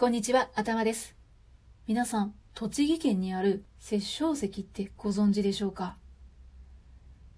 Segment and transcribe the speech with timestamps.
[0.00, 1.16] こんにちは、頭です。
[1.88, 5.96] 皆さん、栃木県にある殺生石ってご存知でしょうか？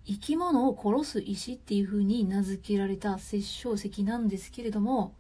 [0.05, 5.15] 生き物を殺す石っていう風に名付けられた殺生石なんですけれども、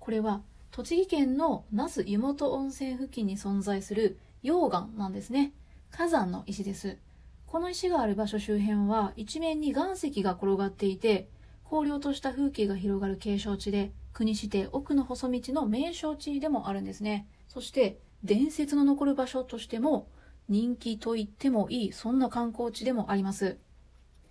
[0.00, 5.54] これは栃木県の那須湯本温泉付近に存在する溶岩なんですね。
[5.90, 6.98] 火山の石です。
[7.46, 11.30] この石がある場所周辺は一面に岩石が転がっていて、
[11.70, 17.26] 荒涼とした風景が広がる景勝地で、国指定奥の細道の名勝地でもあるんですね。
[17.48, 20.08] そして、伝説の残る場所としても
[20.48, 23.58] 人気と言ってもいい、そんな観光地でもあります。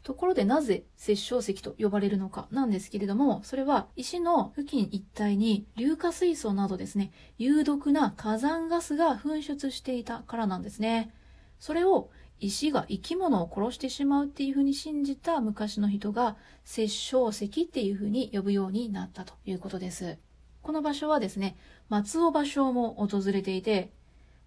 [0.03, 11.13] ところでなぜ殺生石と呼ばれるのかなんですけれども、それは石の付近一帯に硫化水素などですね、有毒な火山ガスが噴出していたからなんですね。
[11.59, 12.09] それを
[12.41, 20.17] 石が生き物を殺してしまうっていうふうに信じた昔の人が殺生石っていうふうに呼ぶようになったということです。
[20.63, 21.55] この場所はですね、
[21.87, 23.91] 松尾芭蕉も訪れていて、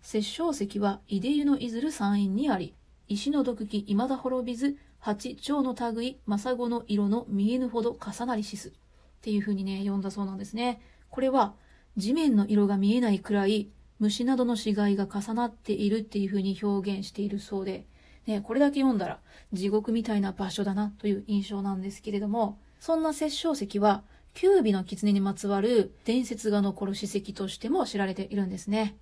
[0.02, 2.74] 殺生石は井出湯のいずる山陰にあり、
[3.06, 8.68] 石の毒気未だ滅びず、八蝶の類、正子の色の見えぬほど重なりしす。
[8.68, 8.72] っ
[9.20, 10.80] ていうふうにね、読んだそうなんですね。
[11.10, 11.54] これは、
[11.96, 13.70] 地面の色が見えないくらい、
[14.04, 17.86] 虫などの死骸が重なっているっていうふうに表現しているそうで、
[18.26, 19.18] ね、これだけ読んだら
[19.54, 24.02] 地獄みたいな場所だなという印象なんですけれども、そんな殺生石は、
[24.34, 28.96] キュービの狐にまつわる伝説が残る史跡としても知られているんですね。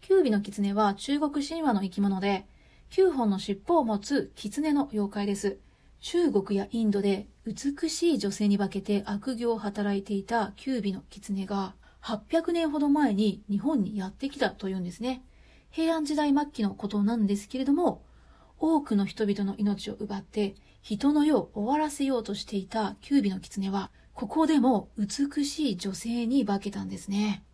[0.00, 2.46] キュービの狐は中国神話の生き物で、
[2.90, 5.58] 9本の尻尾を持つ狐の妖怪です。
[6.00, 15.24] 中国やインドで美しい女性に化けて悪行を働いていたキュービの狐が800年ほど前に日本にやってきたというんですね。
[15.70, 18.02] 平安時代末期のことなんですけれども、
[18.58, 27.44] 多くの人々の命を奪って人の世を終わらせようとしていたキュービの狐は、ここでも美しい女性に化けたんですね。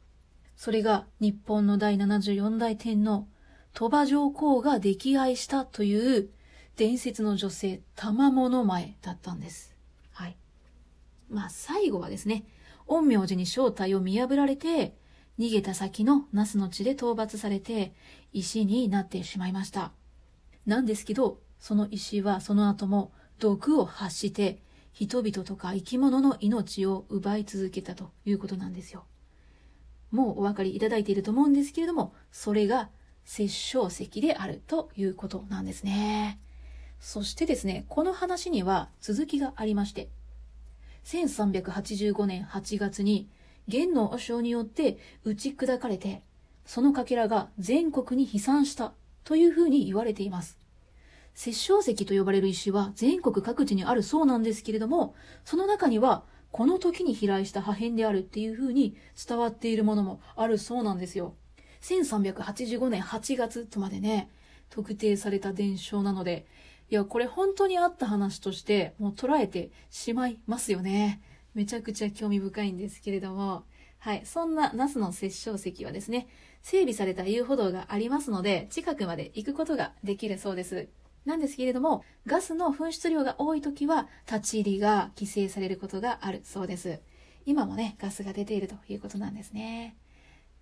[0.57, 3.29] それが日本の第74代天皇、
[3.75, 6.31] 鳥羽上皇が溺愛したという
[6.77, 9.77] 伝説の女性、玉物前だったんです。
[10.11, 10.37] はい。
[11.29, 12.45] まあ最後はですね、
[12.89, 14.97] 陰陽師に正体を見破られて、
[15.39, 17.95] 逃げた先の那須の地で討伐されて、
[18.33, 19.93] 石になってしまいました。
[20.67, 24.63] なんですけど、その石はその後も毒を発して、
[24.93, 29.05] 人々とか生き物の命を奪い続けたということなんですよ。
[30.11, 32.91] もうお分かりいただいていると思うんですけれども、それが
[33.25, 36.41] 殺生石であるということなんですね。
[36.99, 40.09] そしてですね、この話には続きがありまして、
[41.05, 43.29] 1385年8月に
[43.67, 46.23] 元の和尚によって打ち砕かれて、
[46.65, 48.93] そのかけらが全国に飛散した
[49.25, 50.59] というふうに言われています。
[51.35, 55.15] 殺生石と呼ばれる石は全国各地にあるそうなんですけれども、
[55.45, 58.97] その中にはこの時に飛来した破片であるっていうふうに
[59.29, 61.35] 伝わっているものもあるそうなんですよ。
[61.83, 64.31] 1385年8月とまでね、
[64.71, 66.47] 特定された伝承なので、
[66.91, 71.21] いや、これ本当にあった話としてもう捉えてしまいますよね。
[71.55, 73.65] めちゃくちゃ興味深いんですけれども、
[73.99, 76.29] はい、そんなナスの殺生石はですね、
[76.63, 80.89] 整備された遊歩道がありますので、近くまで行くことができるそうです。
[81.25, 87.01] なんですけれども、ガスの噴出量が多い時は、立ち入りが規制されることがあるそうです。
[87.45, 89.97] 今もね、ガスが出ているということなんですね。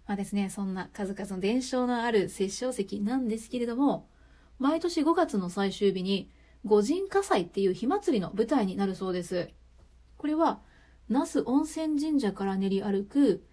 [0.07, 4.09] まあですね、そんな数々の伝承のある殺生石なんですけれども、
[4.59, 6.31] 毎年5月の最終日に、
[6.65, 9.51] 五神火祭っていう火祭りの舞台になるそうです。
[10.17, 10.61] これは、
[11.09, 13.45] 那須温泉神社から練り歩く、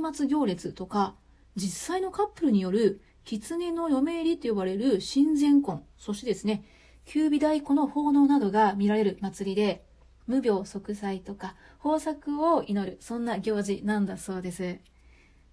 [0.00, 1.16] 松明行列とか、
[1.56, 6.64] 実際のカップルによる狐の嫁入りと呼ばれる神前婚、そしてですね、
[7.04, 9.84] 九尾太鼓の奉納などが見られる祭りで、
[10.26, 14.78] 無病息災とか豊作を祈る、そんな行事なんだそうです。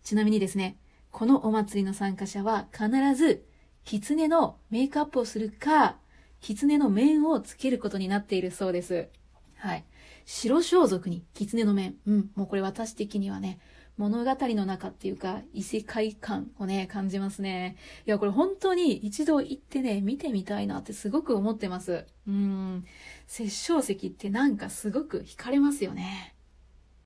[0.04, 0.78] ちなみにですね、
[1.12, 3.46] このお祭りの参加者は必ず、
[3.90, 5.98] 狐のメイクアップをするか、
[6.42, 9.08] 狐の面をつけることになっているそうです。
[9.56, 9.84] はい。
[10.26, 11.96] 白装束に狐の面。
[12.06, 13.58] うん、もうこれ私的にはね、
[13.98, 17.78] 物語の中っていうか、異世界観をね、感じますね。
[18.06, 22.06] いや、これ本当に一度行ってね、見てみたいなってすごく思ってます。
[22.28, 22.86] うん。
[23.26, 26.36] 殺生石ってなんかすごく惹かれますよね。